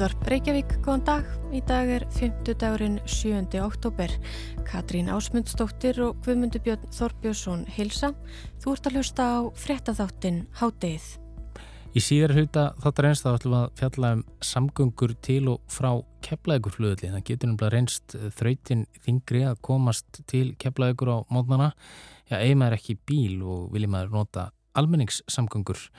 [0.00, 1.26] Útvarp Reykjavík, góðan dag.
[1.52, 2.54] Í dag er 5.
[2.56, 3.58] dagurinn 7.
[3.60, 4.08] oktober.
[4.64, 8.08] Katrín Ásmundsdóttir og Guðmundur Björn Þorbjörnsson hilsa.
[8.64, 11.04] Þú ert að hlusta á frettatháttin Hádeið.
[11.92, 15.90] Í síðar hluta þáttar einst þá ætlum við að fjalla um samgöngur til og frá
[16.24, 17.12] keflaðegurflöðli.
[17.18, 21.74] Það getur náttúrulega reynst þrautin þingri að komast til keflaðegur á mótnana.
[22.24, 24.48] Já, eigin maður ekki bíl og viljum maður nota
[24.80, 25.90] almenningssamgöngur.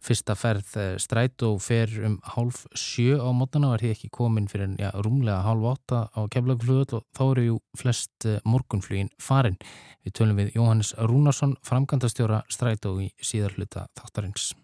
[0.00, 4.48] Fyrsta ferð eh, stræt og fer um hálf sjö á mótana var því ekki komin
[4.48, 9.60] fyrir ja, rúmlega hálf átta á keflagflugöld og þá eru jú flest eh, morgunflugin farin.
[10.06, 14.54] Við tölum við Jóhannes Rúnarsson, framkantastjóra stræt og í síðarhluta þáttarins.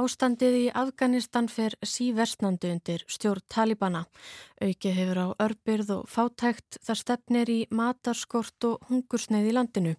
[0.00, 4.06] Ástandið í Afganistan fer síversnandi undir stjórn Talibana.
[4.62, 9.92] Auki hefur á örbyrð og fátækt þar stefnir í matarskort og hungursneið í landinu.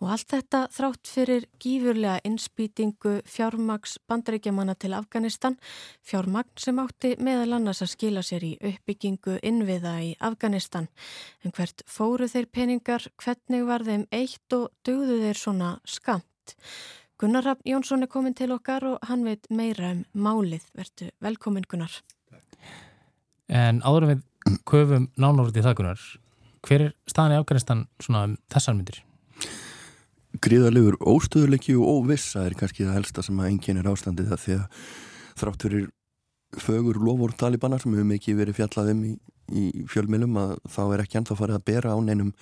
[0.00, 5.56] Og allt þetta þrátt fyrir gífurlega innspýtingu fjármags bandaríkjamanna til Afganistan,
[6.04, 10.88] fjármagn sem átti meðal annars að skila sér í uppbyggingu innviða í Afganistan.
[11.44, 16.56] En hvert fóru þeir peningar, hvernig var þeim eitt og dögðu þeir svona skamt?
[17.20, 20.62] Gunnar Raffn Jónsson er komin til okkar og hann veit meira um málið.
[20.72, 21.92] Vertu velkomin Gunnar.
[23.52, 24.22] En áður við
[24.70, 26.06] köfum nánórið í það Gunnar,
[26.64, 29.02] hver er staðan í Afganistan svona um þessar myndir?
[30.40, 34.42] Gríðalegur óstöðuleiki og óviss, það er kannski það helsta sem að enginn er ástandið það
[34.46, 34.80] því að
[35.42, 35.86] þrátt fyrir
[36.64, 39.14] fögur lofur talibanar sem hefur mikið verið fjallaðum í,
[39.52, 42.32] í fjölmilum að þá er ekki ennþá farið að bera á neinum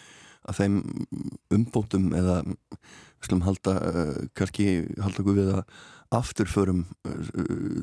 [0.49, 0.81] að þeim
[1.59, 2.41] umbótum eða
[3.25, 4.67] slum halda uh, kannski
[5.03, 5.63] halda okkur við að
[6.19, 7.31] afturförum uh,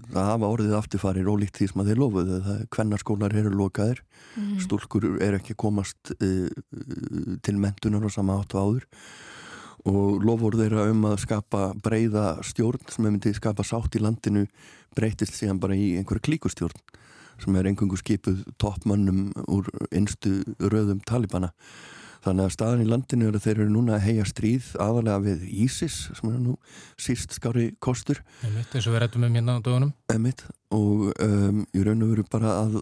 [0.10, 4.02] það hafa orðið afturfari rólíkt því sem að þeir lofuðu það er hvernarskólar eru lokaðir
[4.36, 4.58] mm.
[4.66, 6.50] stúlkur er ekki komast uh,
[7.46, 8.88] til mentunar og sama áttu áður
[9.86, 14.48] og lofur þeirra um að skapa breyða stjórn sem hefur myndið skapa sátt í landinu
[14.98, 16.82] breytist síðan bara í einhverja klíkustjórn
[17.44, 21.52] sem er einhverjum skipuð toppmönnum úr einstu röðum talibana
[22.26, 25.46] Þannig að staðan í landinu er að þeir eru núna að heia stríð aðalega við
[25.66, 26.56] Ísis sem er nú
[26.98, 28.24] síst skári kostur.
[28.48, 29.92] Emitt, eins og við rættum um hérna á dögunum.
[30.10, 30.42] Emitt,
[30.74, 32.80] og um, ég raun og veru bara að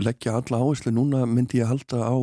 [0.00, 0.92] leggja alla áherslu.
[0.94, 2.16] Núna myndi ég halda á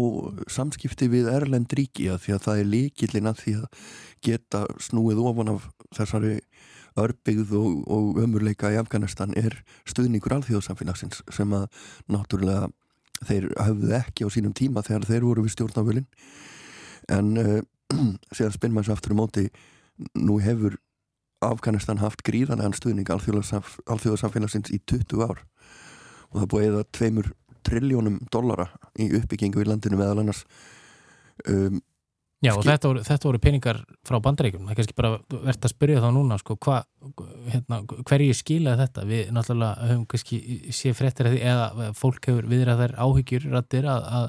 [0.50, 3.86] samskipti við Erlend ríki að því að það er líkillin að því að
[4.26, 6.40] geta snúið ofan af þessari
[6.96, 11.68] örbyggð og, og ömurleika í Afganistan er stuðningur alþjóðsamfélagsins sem að
[12.10, 12.72] náttúrulega
[13.28, 16.08] þeir hafðu ekki á sínum tíma þegar þeir voru við stjórnafölinn
[17.14, 17.62] en uh,
[18.36, 19.48] síðan spinn maður svo aftur um móti
[20.20, 20.78] nú hefur
[21.46, 25.44] Afganistan haft gríðanlegan stuðning alþjóðarsamfélagsins í 20 ár.
[26.32, 27.34] Og það búið eða tveimur
[27.66, 28.70] triljónum dollara
[29.02, 30.46] í uppbyggingu í landinu meðal annars.
[31.50, 31.82] Um,
[32.44, 35.72] Já og þetta voru, þetta voru peningar frá bandaríkjum, það er kannski bara verðt að
[35.72, 36.82] spyrja þá núna sko, hva,
[37.50, 39.06] hérna, hverju skilaði þetta?
[39.10, 40.40] Við náttúrulega höfum kannski
[40.76, 44.28] sé fréttir að því eða fólk hefur viðrað þær áhyggjur rættir að, að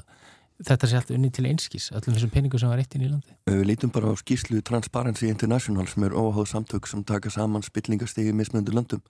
[0.65, 3.35] þetta sé allt unni til einskís, öllum þessum peningum sem var eitt inn í landi.
[3.49, 8.33] Við lítum bara á skíslu Transparency International sem er óháð samtök sem taka saman spillingastegi
[8.33, 9.03] í mismöndu landum.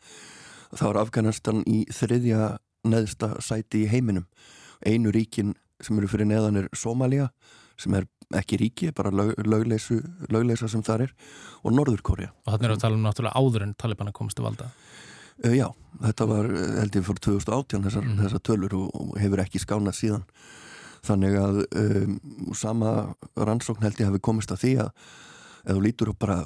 [0.74, 4.28] Það var Afganistan í þriðja neðsta sæti í heiminum.
[4.86, 7.30] Einu ríkin sem eru fyrir neðan er Somalia
[7.80, 10.02] sem er ekki ríki, bara lögleysu,
[10.34, 11.14] lögleysa sem það er
[11.64, 12.34] og Norður Kórea.
[12.44, 14.68] Og þannig er að tala um náttúrulega áður en Taliban komst til valda.
[15.46, 15.68] Uh, já,
[16.02, 18.22] þetta var held ég fyrir 2018 þessar, mm.
[18.26, 20.26] þessar tölur og, og hefur ekki skánað síðan
[21.08, 22.18] þannig að um,
[22.58, 22.94] sama
[23.36, 24.92] rannsókn held ég hafi komist að því að
[25.68, 26.42] þú lítur upp bara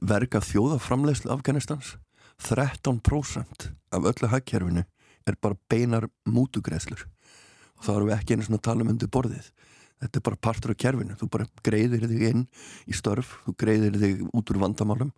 [0.00, 1.96] verga þjóðaframlegslu Afganistans
[2.40, 4.84] 13% af öllu hagkerfinu
[5.28, 7.04] er bara beinar mútugreðslur
[7.80, 9.46] og þá erum við ekki einu svona tala um undir borðið.
[10.00, 12.42] Þetta er bara partur af kerfinu, þú bara greiðir þig inn
[12.88, 15.12] í störf, þú greiðir þig út úr vandamálum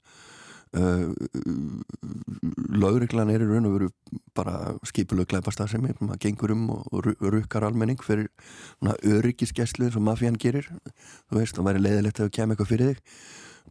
[2.73, 3.89] lauriklan er í raun og veru
[4.37, 8.31] bara skipulög glæpast það sem er maður gengur um og rukkar almenning fyrir
[8.81, 10.71] öryggisgæslu sem mafían gerir.
[11.29, 12.99] Þú veist, það væri leiðilegt að það kem eitthvað fyrir þig.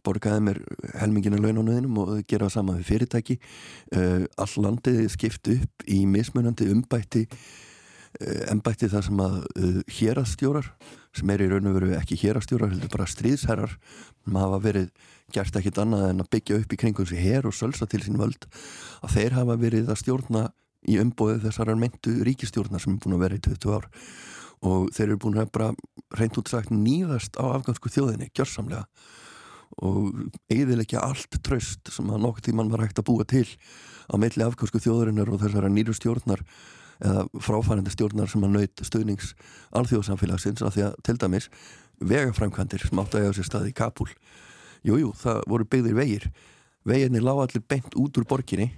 [0.02, 0.62] Borgaði mér
[0.98, 3.38] helmingina launónuðinum og gera það sama við fyrirtæki.
[3.94, 7.26] Uh, all landið skipt upp í mismunandi umbætti
[8.20, 9.38] uh, embætti þar sem að
[9.98, 10.72] hérastjórar
[11.16, 13.76] sem er í raun og veru ekki hérastjórar heldur bara stríðsherrar
[14.24, 14.90] maður hafa verið
[15.32, 18.20] gert ekkit annað en að byggja upp í kringum sér hér og sölsa til sín
[18.20, 18.48] völd
[19.02, 20.50] að þeir hafa verið að stjórna
[20.88, 23.88] í umbóðu þessar mentu ríkistjórnar sem er búin að vera í 20 ár.
[24.62, 25.70] Og þeir eru búin að bara
[26.18, 28.84] reynd útsagt nýðast á afgansku þjóðinni, gjörsamlega.
[29.82, 30.12] Og
[30.52, 33.46] eiðilegja allt tröst sem að nokkur tíman var hægt að búa til
[34.10, 36.44] á meðli afgansku þjóðurinnar og þessara nýru stjórnar
[37.02, 39.32] eða fráfærandi stjórnar sem að naut stuðnings
[39.78, 41.48] alþjóðsamfélagsins af því að til dæmis
[42.02, 44.10] vegafræmkvæmdir sem átt að eiga sér stað í Kabul
[44.82, 46.30] jújú, jú, það voru byggðir vegir.
[46.88, 48.72] Veginni lág allir bent út úr borginni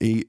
[0.00, 0.24] í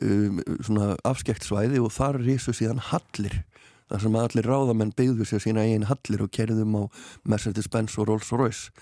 [0.00, 3.42] um, svona afskekt svæði og þar risu síðan hallir
[3.90, 6.82] þar sem allir ráðamenn byggðu sér sína einn hallir og kerðum á
[7.28, 8.72] Mercedes-Benz og Rolls-Royce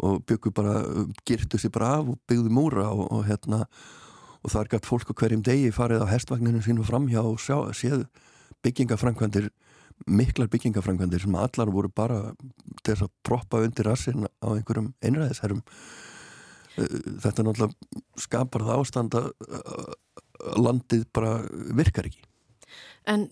[0.00, 0.80] og byggu bara,
[1.28, 3.66] girtu sér bara af og byggðu múra og, og hérna
[4.40, 8.06] og þar gætt fólk á hverjum degi farið á hestvagninu sínu framhjá og sjá, séð
[8.64, 9.50] byggingafrænkvendir
[10.06, 12.32] miklar byggingafrænkvendir sem allar voru bara
[12.80, 15.60] til þess að proppa undir rassin á einhverjum einræðisherrum.
[16.80, 19.30] Þetta náttúrulega skapar það ástand að
[20.56, 21.36] landið bara
[21.76, 22.24] virkar ekki
[23.08, 23.26] En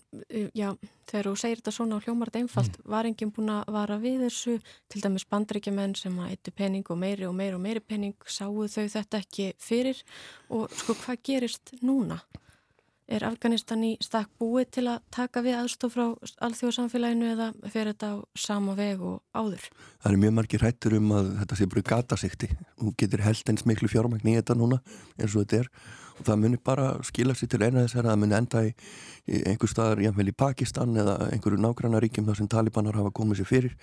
[0.57, 0.71] já,
[1.09, 2.89] þegar þú segir þetta svona á hljómart einfalt, mm.
[2.89, 4.57] var enginn búin að vara við þessu,
[4.89, 8.65] til dæmis bandrækjumenn sem að eittu pening og meiri og meiri og meiri pening, sáu
[8.65, 10.01] þau þetta ekki fyrir
[10.49, 12.23] og sko hvað gerist núna?
[13.09, 16.03] Er Afganistan í stakk búið til að taka við aðstof frá
[16.45, 19.65] alþjóðsamfélaginu eða fer þetta á sama veg og áður?
[20.03, 22.51] Það er mjög margir hættur um að þetta sé bara gatasikti
[22.85, 24.77] og getur held eins miklu fjármækni í þetta núna
[25.17, 25.71] eins og þetta er
[26.25, 28.71] það munir bara skila sér til eina þessar að það munir enda í,
[29.29, 33.41] í einhver staðar jáfnveil í Pakistan eða einhverju nágranna ríkjum þar sem talibanar hafa komið
[33.41, 33.77] sér fyrir.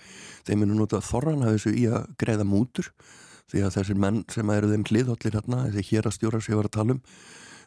[0.47, 2.91] Þeir munir nota þorran að þessu í að greiða mútur
[3.47, 6.71] því að þessir menn sem eru þeim hliðhóllir hérna, þessi hér að stjóra sig að
[6.75, 7.03] tala um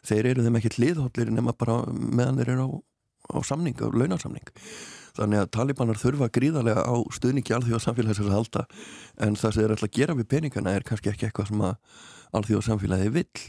[0.05, 2.69] þeir eru þeim ekki hliðhóllir nema bara meðan þeir eru á,
[3.33, 4.49] á samning, á launarsamning
[5.17, 8.65] þannig að talibanar þurfa gríðarlega á stuðningi alþjóðsamfélagsins að halda
[9.21, 11.63] en það sem þeir ætla að gera við peningana er kannski ekki eitthvað sem
[12.39, 13.41] alþjóðsamfélagi vill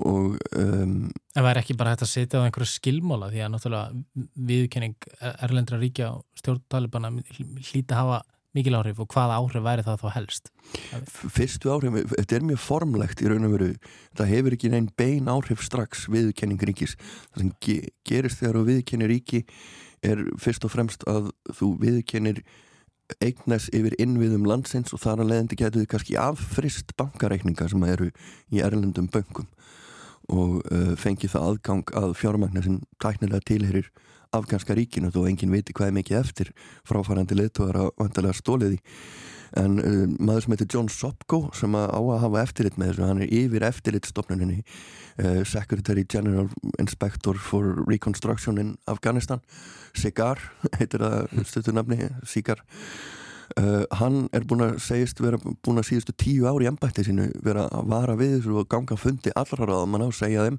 [0.00, 4.26] og um, En var ekki bara hægt að setja á einhverju skilmóla því að náttúrulega
[4.50, 5.08] viðkenning
[5.44, 8.22] erlendra ríkja og stjórn talibana hlýta hafa
[8.56, 10.50] mikil áhrif og hvaða áhrif væri það þá helst?
[11.32, 13.70] Fyrstu áhrif, þetta er mjög formlegt í raun og veru,
[14.18, 16.98] það hefur ekki neinn bein áhrif strax viðkenning ríkis.
[17.32, 17.78] Það sem ge
[18.08, 19.42] gerist þegar þú viðkennir ríki
[20.04, 22.42] er fyrst og fremst að þú viðkennir
[23.20, 28.08] eignas yfir innviðum landsins og þar að leiðandi getur þið kannski affrist bankareikninga sem eru
[28.52, 29.48] í erlendum böngum
[30.30, 33.90] og uh, fengið það aðgang að fjármagnar sem tæknilega tilherir
[34.32, 36.50] afganska ríkinu þó enginn viti hvað er mikið eftir
[36.88, 38.80] fráfærandi leittóðar að vantarlega stóliði
[39.60, 43.08] en uh, maður sem heitir John Sopko sem að á að hafa eftirlit með þessu
[43.08, 46.48] hann er yfir eftirlitstofnuninni uh, Secretary General
[46.80, 49.42] Inspector for Reconstruction in Afghanistan
[49.92, 50.40] Sigar
[50.78, 52.64] heitir það stuttunafni Sigar
[53.60, 57.26] Uh, hann er búin að segjast vera búin að síðustu tíu ári í ennbætti sínu
[57.44, 60.58] vera að vara við þessu og ganga fundi allra á að segja þeim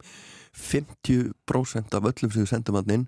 [0.53, 3.07] 50% af öllum sem við sendum hann inn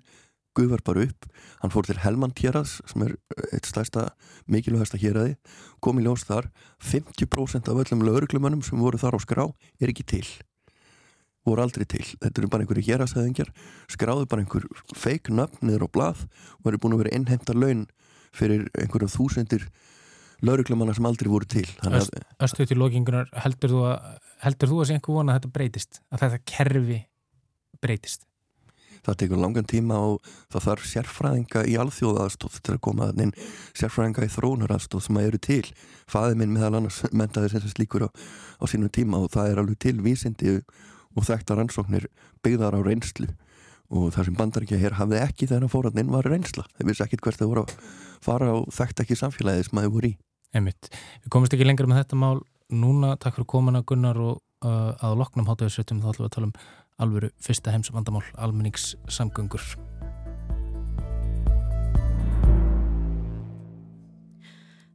[0.56, 1.28] guðvar bara upp.
[1.60, 3.14] Hann fór til Helman Tjeraðs sem er
[3.52, 4.08] eitt stærsta
[4.50, 5.36] mikilvægasta héræði
[5.84, 6.50] kom í ljós þar.
[6.82, 9.44] 50% af öllum lauruglumönnum sem voru þar á skrá
[9.78, 10.26] er ekki til.
[11.46, 13.52] Voru aldrei til, þetta eru bara einhverju héræðsæðingjar
[13.92, 14.64] skráðu bara einhver
[14.98, 16.24] feik nöfn niður á blað
[16.58, 17.84] og eru búin að vera innhemta laun
[18.36, 19.66] fyrir einhverjum þúsendir
[20.44, 21.66] lauruglumanna sem aldrei voru til.
[22.42, 24.06] Östu til lókingunar heldur þú að
[24.44, 26.00] heldur þú að sé einhver vona að þetta breytist?
[26.12, 26.98] Að þetta kerfi
[27.82, 28.26] breytist?
[29.06, 33.32] Það tekur langan tíma og það þarf sérfræðinga í alþjóðaðstóð til að koma inn.
[33.78, 35.62] Sérfræðinga í þrónaraðstóð sem að eru til.
[36.10, 39.62] Fæði minn meðal annars mentaði sem þess líkur á, á sínum tíma og það er
[39.62, 40.56] alveg til vísindi
[41.16, 42.08] og þekktar ansóknir
[42.42, 43.30] byggðar á reynslu
[43.90, 47.40] og það sem bandaríkja hér hafði ekki þegar fóratinn var reynsla þeir vissi ekkit hvert
[47.42, 47.76] það voru að
[48.26, 50.16] fara og þekkt ekki samfélagið sem það voru í
[50.56, 50.90] Einmitt.
[51.24, 52.38] Við komumst ekki lengur með þetta mál
[52.72, 56.50] núna, takk fyrir komuna Gunnar og uh, að loknum hátaðisötum þá ætlum við að tala
[56.50, 56.56] um
[57.06, 59.68] alvöru fyrsta heimsvandamál almenningssamgöngur.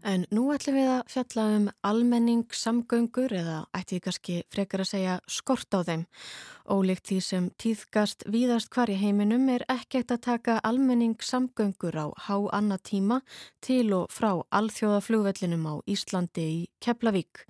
[0.02, 5.18] En nú ætlum við að fjalla um almenningssamgöngur eða ætti ég kannski frekar að segja
[5.30, 6.06] skort á þeim.
[6.66, 12.38] Ólíkt því sem tíðgast víðast hvar í heiminum er ekkert að taka almenningssamgöngur á há
[12.50, 13.20] annað tíma
[13.62, 17.46] til og frá alþjóðaflugvellinum á Íslandi í Keflavík.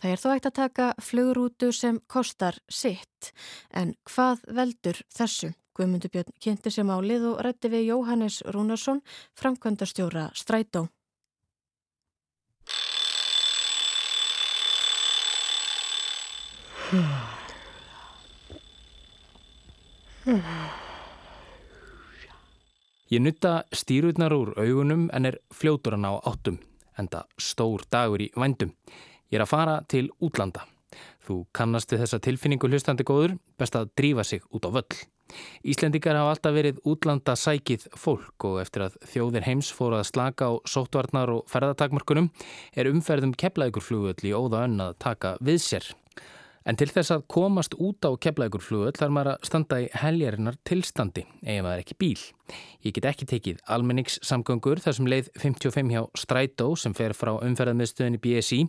[0.00, 3.34] Það er þó ekkert að taka flugrútu sem kostar sitt.
[3.76, 5.52] En hvað veldur þessu?
[5.76, 9.04] Guðmundur Björn kynnti sem álið og rætti við Jóhannes Rúnarsson,
[9.36, 10.88] framkvæmdastjóra Strætó.
[23.10, 26.58] Ég nutta stýrutnar úr augunum en er fljótur að ná áttum,
[26.98, 28.74] enda stór dagur í vændum.
[29.30, 30.66] Ég er að fara til útlanda.
[31.22, 34.98] Þú kannast við þessa tilfinningu hlustandi góður, best að drífa sig út á völl.
[35.62, 40.50] Íslendikar hafa alltaf verið útlanda sækið fólk og eftir að þjóðir heims fóru að slaka
[40.50, 42.32] á sóttvarnar og ferðatakmarkunum
[42.74, 45.92] er umferðum keflaðugurflugöll í óða önn að taka við sér.
[46.70, 51.24] En til þess að komast út á keflaugurflugull þarf maður að standa í heljarinnar tilstandi
[51.42, 52.20] ef maður ekki bíl.
[52.86, 58.20] Ég get ekki tekið almenningssamgöngur þar sem leið 55 hjá Strætó sem fer frá umferðarmiðstöðinni
[58.22, 58.60] BSI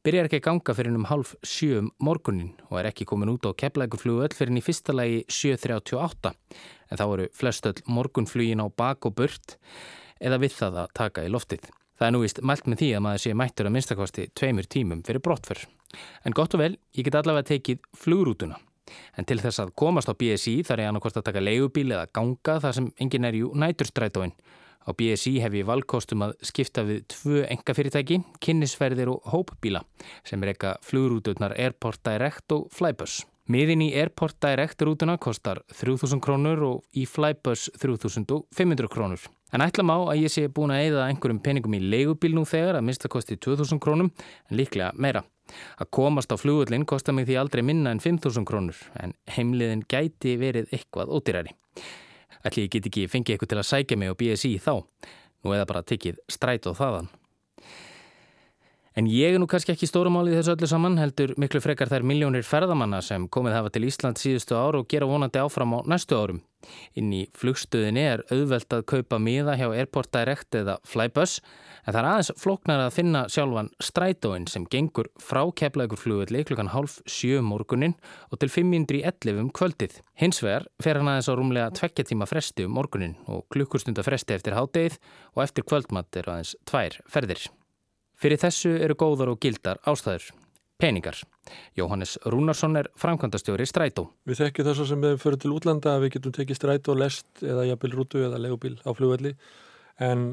[0.00, 3.44] byrjar ekki að ganga fyrir um half 7 um morgunin og er ekki komin út
[3.44, 9.18] á keflaugurflugull fyrir í fyrsta lagi 7.38 en þá eru flestöll morgunflugin á bak og
[9.20, 9.58] burt
[10.24, 11.68] eða við það að taka í loftið.
[12.00, 15.04] Það er nú vist mælt með því að maður sé mættur að minnstakosti tveimur tímum
[15.04, 15.66] fyrir brottförr.
[16.26, 18.58] En gott og vel, ég get allavega tekið flugrútuna.
[19.16, 22.58] En til þess að komast á BSI þarf ég annarkvæmst að taka leigubíl eða ganga
[22.64, 24.34] þar sem engin er jú næturstrætóin.
[24.82, 29.84] Á BSI hef ég valkostum að skipta við tvö engafyrirtæki, kynnisferðir og hópbíla
[30.26, 33.20] sem er eitthvað flugrúturnar Airport Direct og Flybus.
[33.50, 39.22] Miðin í Airport Direct rútuna kostar 3000 krónur og í Flybus 3500 krónur.
[39.52, 42.78] En ætla má að ég sé búin að eida einhverjum peningum í leigubíl nú þegar
[42.78, 45.24] að mista kosti 2000 krónum en líklega meira.
[45.80, 50.36] Að komast á flugullin kostar mig því aldrei minna en 5.000 krónur en heimliðin gæti
[50.40, 51.56] verið eitthvað ódýrari.
[52.42, 54.74] Ætli ég get ekki fengið eitthvað til að sækja mig á BSI þá.
[55.42, 57.10] Nú eða bara tekið stræt á þaðan.
[58.92, 62.44] En ég er nú kannski ekki stórumálið þessu öllu saman, heldur miklu frekar þær miljónir
[62.44, 66.42] ferðamanna sem komið hafa til Ísland síðustu ár og gera vonandi áfram á næstu árum.
[66.94, 71.38] Inn í flugstöðinni er auðvelt að kaupa miða hjá Airport Direct eða Flybus,
[71.82, 76.70] en það er aðeins floknar að finna sjálfan strætóin sem gengur frá keflagur flugvelli klukkan
[76.74, 77.96] hálf sjö morgunin
[78.28, 79.98] og til 5.11 um kvöldið.
[80.20, 84.36] Hins vegar fer hann aðeins á rúmlega tvekkja tíma fresti um morgunin og klukkustunda fresti
[84.36, 85.00] eftir hádegið
[85.34, 87.48] og eftir kvöldmatt er aðeins tvær ferðir.
[88.22, 90.28] Fyrir þessu eru góðar og gildar ástæður.
[90.78, 91.16] Peningar.
[91.78, 94.08] Jóhannes Rúnarsson er framkvæmdastjóri Strætó.
[94.26, 97.42] Við þekkjum þess að sem við fyrir til útlanda að við getum tekið Strætó, lest
[97.42, 99.34] eða jafnvel rútu eða legubíl á flugvelli
[100.02, 100.24] en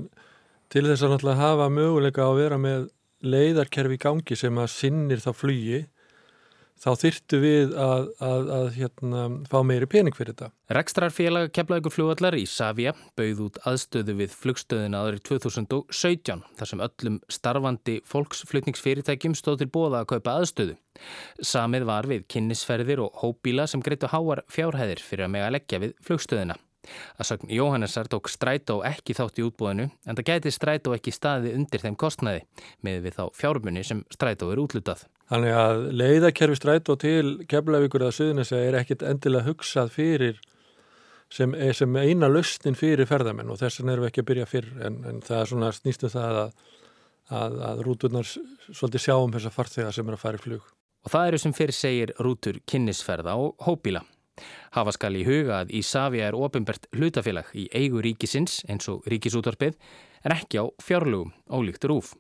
[0.70, 2.88] til þess að náttúrulega hafa möguleika að vera með
[3.26, 5.82] leiðarkerfi í gangi sem að sinnir þá flugi
[6.80, 10.52] þá þyrtu við að, að, að hérna, fá meiri pening fyrir þetta.
[10.78, 17.20] Rekstrarfélag keflaðugur flugvallar í Savia bauð út aðstöðu við flugstöðina aðrið 2017 þar sem öllum
[17.32, 20.80] starfandi fólksflutningsfyrirtækjum stóð til bóða að kaupa aðstöðu.
[21.44, 25.96] Samið var við kynnisferðir og hópbíla sem greitu háar fjárhæðir fyrir að mega leggja við
[26.06, 26.60] flugstöðina.
[27.20, 31.56] Að sagn Jóhannessar tók Strætó ekki þátt í útbóðinu en það gæti Strætó ekki staði
[31.58, 32.46] undir þeim kostnaði
[32.86, 35.08] með við þá fjármunni sem Strætó er útlutað.
[35.30, 40.40] Þannig að leiðakerfi strætó til keflavíkur eða suðunisja er ekkit endilega hugsað fyrir
[41.30, 44.70] sem, sem eina lustin fyrir ferðamenn og þess vegna erum við ekki að byrja fyrr
[44.88, 46.56] en, en það er svona snýstu um það að,
[47.42, 50.72] að, að rúturnar svolítið sjáum þessa farþega sem er að fara í flug.
[51.06, 54.02] Og það eru sem fyrir segir rútur kynnisferða og hópíla.
[54.76, 59.78] Hafa skal í huga að Ísafja er ofinbært hlutafélag í eigu ríkisins eins og ríkisútvarpið
[60.26, 62.16] en ekki á fjárlugum ólíkt rúf.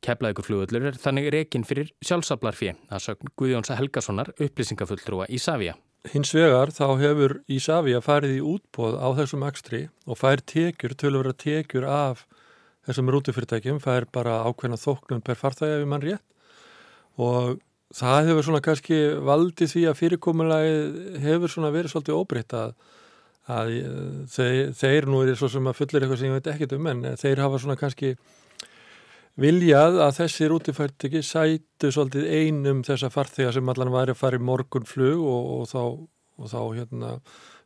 [0.00, 5.76] Keflaðugurflugullur er þannig rekin fyrir sjálfsablarfið að sögn Guðjóns Helgasonar upplýsingafulltrúa Ísafja.
[6.08, 11.26] Hins vegar þá hefur Ísafja farið í útbóð á þessum ekstri og fær tekjur, tölur
[11.26, 12.24] vera tekjur af
[12.88, 16.24] þessum rútufyrirtækjum, fær bara ákveðna þóknum per farþægi ef mann rétt
[17.20, 17.60] og
[17.96, 20.74] það hefur svona kannski valdið því að fyrirkomulagi
[21.24, 22.74] hefur svona verið svolítið óbreytt að,
[23.50, 23.72] að
[24.30, 27.02] þeir, þeir nú er svo sem að fullir eitthvað sem ég veit ekkert um en
[27.18, 28.14] þeir hafa svona kannski
[29.40, 34.44] viljað að þessi rútifærtiki sætu svolítið einum þessa farþega sem allan væri að fara í
[34.44, 35.82] morgunflug og, og þá,
[36.40, 37.14] og þá hérna,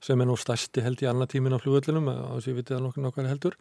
[0.04, 2.74] sem er nú stærsti held í annar tímin á flugöllinum og þess að ég viti
[2.76, 3.58] það nokkur nokkar heldur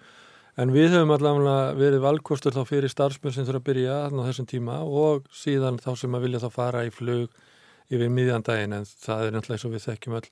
[0.59, 4.49] en við höfum allavega verið valkostur þá fyrir starfsmenn sem þurfa að byrja á þessum
[4.49, 7.33] tíma og síðan þá sem að vilja þá fara í flug
[7.93, 10.27] yfir miðjandaginn en það er náttúrulega eins og við þekkjum all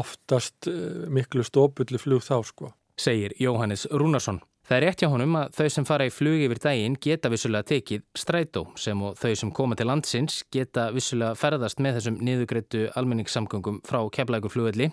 [0.00, 2.72] oftast eh, miklu stópulli flug þá sko.
[3.00, 4.40] Segir Jóhannes Rúnarsson.
[4.70, 7.66] Það er rétt hjá honum að þau sem fara í flug yfir daginn geta vissulega
[7.66, 12.84] tekið strætó sem og þau sem koma til landsins geta vissulega ferðast með þessum niðugreittu
[13.00, 14.86] almenningssamgöngum frá keflagur flugvelli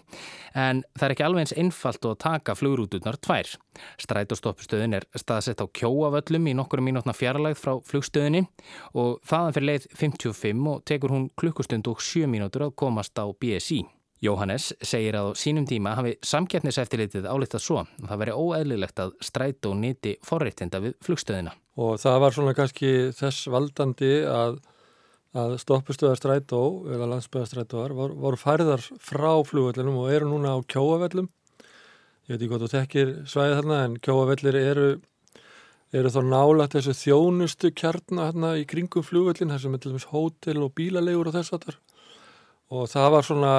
[0.58, 3.52] en það er ekki alveg eins einfalt að taka flugrúturnar tvær.
[4.02, 8.48] Strætóstoppstöðin er staðsett á kjóavöllum í nokkru mínútna fjarlægð frá flugstöðinni
[8.98, 13.30] og þaðan fyrir leið 55 og tekur hún klukkustund og 7 mínútur að komast á
[13.30, 13.84] BSI.
[14.24, 19.12] Jóhannes segir að á sínum tíma hafi samkeppniseftilitið álitað svo og það veri óeðlilegt að
[19.22, 21.54] strætó nýti forreitinda við flugstöðina.
[21.78, 24.58] Og það var svona kannski þess valdandi að,
[25.38, 31.30] að stoppustöðar strætó eða landsbygðarstrætóar voru, voru færðar frá flugvöllunum og eru núna á kjóavellum.
[32.26, 34.88] Ég veit ekki hvort þú tekkir svæðið þarna en kjóavellir eru,
[35.94, 40.66] eru þá nálagt þessu þjónustu kjarnar hérna í kringum flugvöllin, þessum er til dæmis hótel
[40.66, 41.80] og bílalegur og þess að þar
[42.68, 43.52] og það var svona,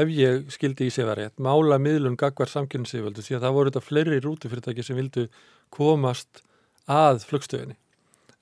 [0.00, 3.86] ef ég skildi í sig rétt, mála miðlun gagvar samkynnsíföldu því að það voru þetta
[3.86, 5.26] fleiri rútufyrirtæki sem vildu
[5.72, 6.42] komast
[6.90, 7.78] að flugstöðinni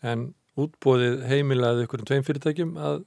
[0.02, 3.02] en útbóðið heimilaði ykkur um tveim fyrirtækjum að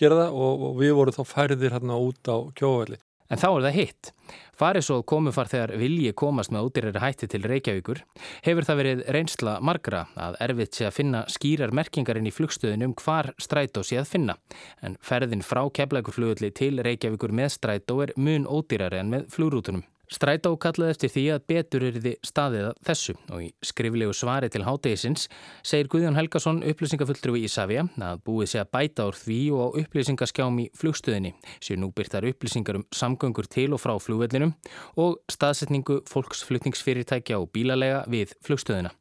[0.00, 2.98] gera það og, og við vorum þá færðir hérna út á kjóvelli.
[3.32, 4.12] En þá er það hitt.
[4.62, 7.98] Farið svo komufar þegar vilji komast með ódýrari hætti til Reykjavíkur
[8.44, 13.32] hefur það verið reynsla margra að erfitt sé að finna skýrar merkingarinn í flugstöðunum hvar
[13.42, 14.36] strætó sé að finna.
[14.78, 19.82] En ferðin frá keflækurflugulli til Reykjavíkur með strætó er mun ódýrari en með flugrútunum.
[20.12, 24.50] Strætó kallaði eftir því að betur er þið staðið að þessu og í skriflegu svari
[24.52, 25.28] til hátegisins
[25.64, 29.68] segir Guðjón Helgason upplýsingafulltrúi í Savia að búið sé að bæta úr því og á
[29.82, 31.32] upplýsingaskjám í flugstöðinni
[31.64, 34.52] séu nú byrtar upplýsingar um samgöngur til og frá flugvellinum
[35.00, 38.92] og staðsetningu fólksflutningsfyrirtækja og bílalega við flugstöðina.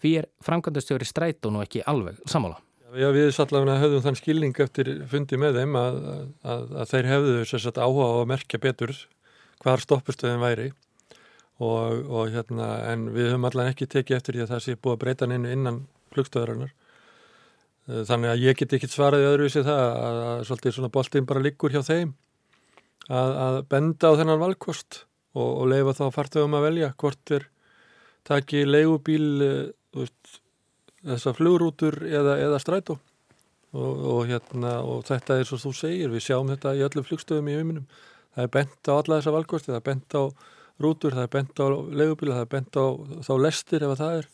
[0.00, 2.56] Því er framkvæmdastjóri Strætó nú ekki alveg samála.
[2.96, 5.96] Já, við sallavina höfðum þann skilning eftir fundi með þeim að,
[6.40, 7.34] að, að þeir hefðu
[9.62, 10.68] hvar stoppustöðin væri.
[11.58, 14.94] Og, og hérna en við höfum allan ekki tekið eftir því að það sé búið
[14.94, 15.80] að breyta hennu innan
[16.14, 21.26] flugstöðarinnar eh, þannig að ég get ekki svaraði öðruvísi það að, að svolítið svona boltinn
[21.26, 22.12] bara liggur hjá þeim.
[23.08, 25.00] Að, að benda á þennan valkost
[25.34, 27.48] og, og leifa þá fartöðum að velja hvort er
[28.28, 29.64] taki leigubíl eh,
[29.98, 30.38] veist,
[31.02, 32.98] þessa flugrútur eða, eða strætó.
[33.74, 37.50] Og, og hérna og þetta er svo þú segir, við sjáum þetta í öllum flugstöðum
[37.50, 37.90] í heiminum
[38.38, 40.22] það er bent á alla þessa valkosti, það er bent á
[40.78, 41.66] rútur, það er bent á
[42.00, 42.86] legubíla, það er bent á
[43.26, 44.28] þá lestir ef það er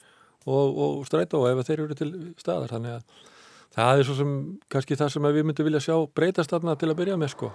[0.44, 2.68] og, og strætó ef þeir eru til staðar.
[2.74, 3.22] Þannig að
[3.78, 4.34] það er svo sem
[4.68, 7.54] kannski það sem við myndum vilja sjá breytast þarna til að byrja með sko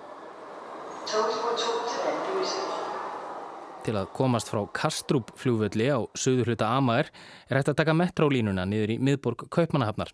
[3.79, 7.07] Til að komast frá Kastrup fljóðvöldi á söður hluta Amager
[7.47, 10.11] er hægt að taka metrólínuna niður í miðborg Kaupmannahafnar.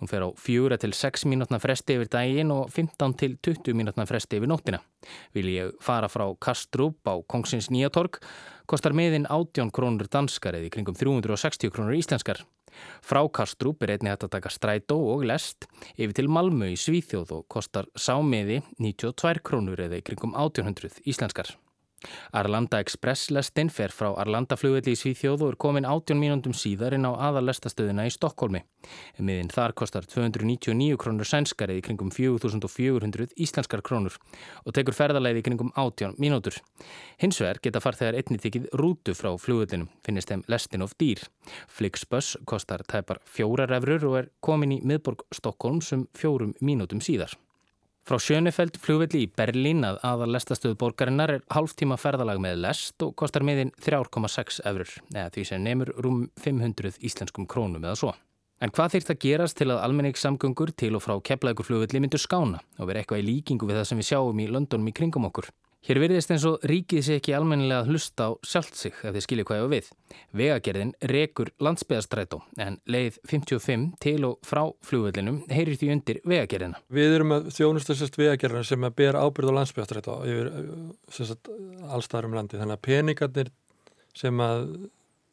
[0.00, 4.06] Hún fer á fjóra til 6 mínútna fresti yfir daginn og 15 til 20 mínútna
[4.10, 4.82] fresti yfir nóttina.
[5.36, 8.18] Vil ég fara frá Kastrup á Kongsins Nýjatorg,
[8.66, 12.42] kostar miðin 18 krónur danskar eða í kringum 360 krónur íslenskar.
[12.98, 17.36] Frá Kastrup er einnig hægt að taka strætó og lest yfir til Malmö í Svíþjóð
[17.38, 21.54] og kostar sámiði 92 krónur eða í kringum 1800 íslenskar.
[22.32, 26.96] Arlanda Express lestinn fer frá Arlanda flugvelli í Svíþjóð og er komin 18 mínúndum síðar
[26.96, 28.62] inn á aðalestastöðina í Stokkólmi.
[29.18, 34.18] Miðin þar kostar 299 krónur sænskarið í kringum 4400 íslenskar krónur
[34.64, 36.58] og tekur ferðarleið í kringum 18 mínútur.
[37.22, 41.22] Hins vegar geta farþegar einni tikið rútu frá flugvellinum, finnist þeim lestin of dýr.
[41.68, 47.34] Flixbus kostar tæpar fjórar efrur og er komin í miðborg Stokkólms um fjórum mínútum síðar.
[48.04, 53.14] Frá Sjönefeld flugvelli í Berlín að aðal lestastöðu borgarinnar er hálftíma ferðalag með lest og
[53.16, 58.12] kostar miðin 3,6 eurur, eða því sem nefnur rúm 500 íslenskum krónum eða svo.
[58.60, 62.90] En hvað þýrt að gerast til að almenningssamgöngur til og frá kepplaugurflugvelli myndur skána og
[62.90, 65.48] vera eitthvað í líkingu við það sem við sjáum í Londonum í kringum okkur?
[65.84, 69.24] Hér virðist eins og ríkið sé ekki almennilega að hlusta á sjálft sig ef þið
[69.26, 69.90] skiljið hvað ég á við.
[70.40, 76.80] Vegagerðin rekur landsbyðastrætó en leið 55 til og frá flugvellinum heyrir því undir vegagerðina.
[76.88, 80.50] Við erum að þjónustasest vegagerðina sem að ber ábyrð á landsbyðastrætó yfir
[81.92, 82.62] allstaðar um landi.
[82.62, 83.54] Þannig að peningarnir
[84.16, 84.66] sem að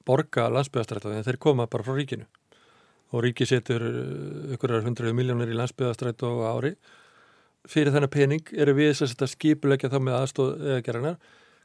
[0.03, 2.27] borga landsbyðastrætó þeir koma bara frá ríkinu
[3.15, 3.87] og ríki setur
[4.57, 6.99] ykkur hundruð miljónir í landsbyðastrætó ári og
[7.69, 11.17] fyrir þennan pening eru við að skipulegja þá með aðstóð eðagerðanar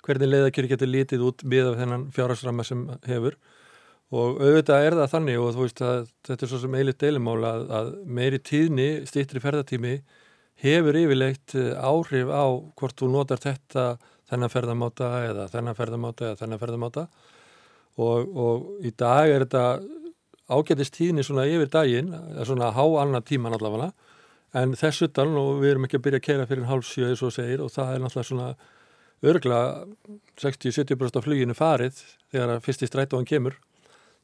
[0.07, 3.37] hvernig leiðakjöri getur lítið út með þennan fjárhagsramma sem hefur.
[4.15, 5.97] Og auðvitað er það þannig og þú veist að
[6.29, 9.95] þetta er svo sem eilit deilumála að, að meiri tíðni, stýttri ferðartími
[10.63, 12.47] hefur yfirlegt eh, áhrif á
[12.79, 13.87] hvort þú notar þetta
[14.31, 17.07] þennan ferðamáta eða þennan ferðamáta eða þennan ferðamáta.
[17.97, 19.67] Og, og í dag er þetta
[20.47, 22.15] ágætist tíðni svona yfir daginn,
[22.47, 23.91] svona há annar tíman allavega
[24.57, 27.23] en þessu dan og við erum ekki að byrja að kera fyrir hálf sjö eins
[27.27, 28.49] og segir og það er náttúrulega svona
[29.27, 29.61] örgla
[30.41, 31.99] 60-70% af fluginu farið
[32.33, 33.57] þegar að fyrst í strætóan kemur.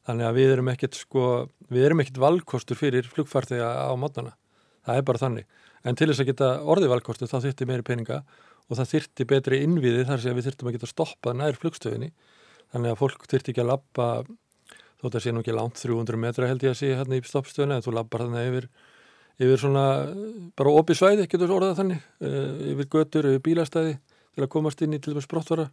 [0.07, 1.27] Þannig að við erum ekkert sko
[1.71, 4.35] við erum ekkert valkostur fyrir flugfartega á mótnana,
[4.83, 5.47] það er bara þannig.
[5.83, 8.21] En til þess að geta orði valkostur þá þyrtti meiri peninga
[8.69, 12.11] og það þyrtti betri innviði þar sem við þyrttum að geta stoppað nær flugstöðinni.
[12.73, 14.07] Þannig að fólk þyrtti ekki að lappa
[15.03, 17.77] þótt að sé nú ekki langt 300 metra held ég að sé hérna í stoppstöðinu
[17.77, 18.69] eða þú lappar þannig yfir
[19.41, 19.85] yfir svona
[20.57, 23.95] bara opið svæði, getur orðað þannig eh, yfir götur, yfir bílastæði
[24.33, 25.69] til að komast inn í til dæmis brottvara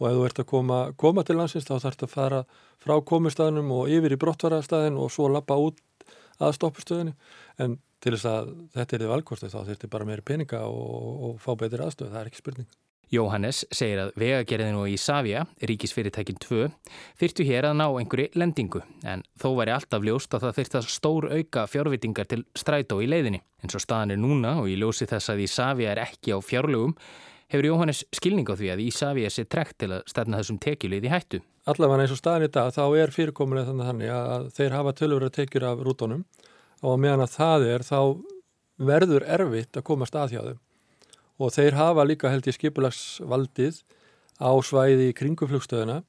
[0.00, 2.42] og ef þú ert að koma, koma til landsins þá þarfst að fara
[2.80, 5.80] frá komustæðinum og yfir í brottvarastæðin og svo lappa út
[6.40, 7.16] að stoppustöðinu
[7.60, 11.42] en til þess að þetta er því valkosti þá þurftir bara meiri peninga og, og
[11.42, 12.70] fá betri aðstöð, það er ekki spurning
[13.10, 16.68] Jóhannes segir að vegagerðinu í Savia, ríkisfyrirtækin 2,
[17.18, 21.26] þyrtu hér að ná einhverju lendingu en þó væri alltaf ljóst að það þyrta stór
[21.32, 23.42] auka fjárvitingar til strætó í leiðinni.
[23.64, 26.38] En svo staðan er núna og í ljósi þess að í Savia er ekki á
[26.38, 26.94] fjárlögum
[27.50, 31.10] hefur Jóhannes skilning á því að í Savia sé trekt til að stefna þessum tekjulið
[31.10, 31.42] í hættu.
[31.66, 35.36] Allavega eins og staðan í dag þá er fyrirkomulega þannig að þeir hafa tölur að
[35.40, 36.24] tekjur af rútonum
[36.86, 38.00] og meðan að það er þá
[38.80, 40.66] verður erfitt að komast að hjá þeim
[41.40, 43.80] og þeir hafa líka held í skipulagsvaldið
[44.40, 46.00] á svæði í kringuflugstöðuna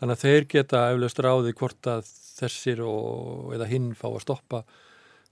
[0.00, 4.62] þannig að þeir geta eflaust ráði hvort að þessir og, eða hinn fá að stoppa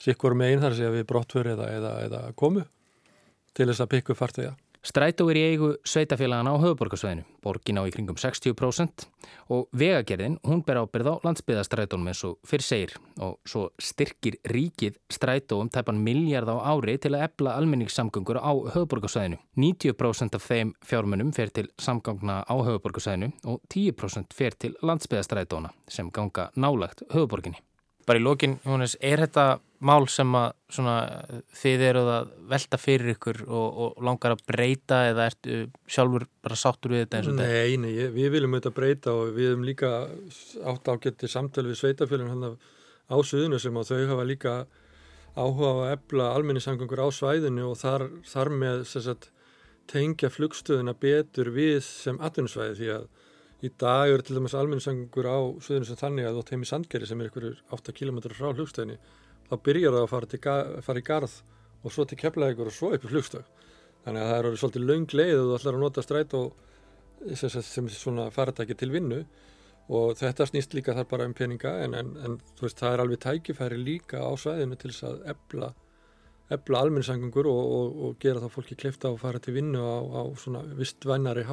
[0.03, 2.65] sikkur með einn þar segja við brottfur eða, eða, eða komu
[3.55, 4.55] til þess að pikka upp fartega.
[4.85, 9.07] Strætó er í eigu sveitafélagana á höfuborgarsvæðinu, borgin á í kringum 60%
[9.49, 15.01] og vegagerðin, hún ber ábyrð á landsbyðastrætónum eins og fyrir segir og svo styrkir ríkið
[15.09, 19.41] strætó um tæpan miljard á ári til að ebla almenningssamgöngur á höfuborgarsvæðinu.
[19.57, 26.13] 90% af þeim fjármunum fer til samgangna á höfuborgarsvæðinu og 10% fer til landsbyðastrætóna sem
[26.13, 27.65] ganga nálagt höfuborginni.
[28.05, 29.47] Bara í lókin, Jónis, er þetta
[29.85, 30.95] mál sem að svona,
[31.57, 35.59] þið eruð að velta fyrir ykkur og, og langar að breyta eða ertu
[35.91, 37.51] sjálfur bara sáttur við þetta eins og þetta?
[37.51, 39.93] Nei, nei, við viljum auðvitað breyta og við hefum líka
[40.73, 44.55] átt ágætti samtölu við sveitafélagin hann á suðinu sem að þau hafa líka
[45.35, 49.31] áhuga á að ebla almenningssangangur á svæðinu og þar, þar með sagt,
[49.91, 53.09] tengja flugstöðuna betur við sem atvinnusvæði því að
[53.65, 57.21] Í dag eru til dæmis almenningssangur á suðinu sem þannig að þú teimi Sandgeri sem
[57.23, 58.99] er ykkur 8 km frá flugstöðinni
[59.49, 61.37] þá byrjar það að fara, ga fara í garð
[61.85, 63.47] og svo til keflaðegur og svo upp í flugstöð.
[64.05, 66.47] Þannig að það eru svolítið laung leið og þú ætlar að nota stræt og
[67.41, 69.23] sem, sem svona faratæki til vinnu.
[69.95, 73.21] Og þetta snýst líka þar bara um peninga en, en, en veist, það er alveg
[73.21, 75.75] tækifæri líka á svæðinu til þess að ebla,
[76.53, 80.23] ebla almenningssangungur og, og, og gera þá fólki kleifta og fara til vinnu á, á
[80.41, 81.45] svona vistvænari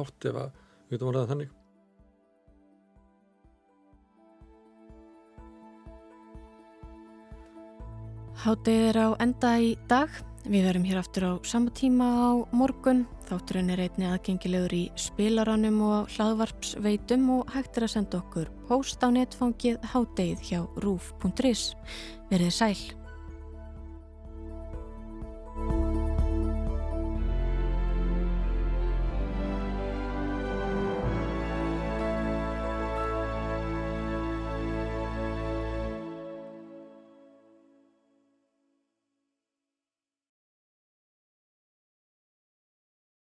[8.40, 10.08] Hátið er á enda í dag.
[10.42, 13.04] Við verum hér aftur á sama tíma á morgun.
[13.28, 19.04] Þátturinn er einni aðgengilegur í spilaranum og hlaðvarpsveitum og hægt er að senda okkur post
[19.04, 21.70] á netfangið hátið hjá rúf.is.
[22.32, 23.01] Verðið sæl.